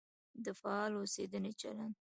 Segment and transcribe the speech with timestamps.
[0.43, 1.93] د فعال اوسېدنې چلند.